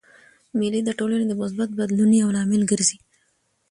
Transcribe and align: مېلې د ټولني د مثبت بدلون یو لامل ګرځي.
مېلې 0.59 0.81
د 0.85 0.89
ټولني 0.99 1.25
د 1.27 1.33
مثبت 1.41 1.69
بدلون 1.79 2.11
یو 2.21 2.29
لامل 2.35 2.61
ګرځي. 2.71 2.97